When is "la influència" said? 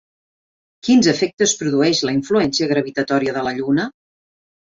2.07-2.71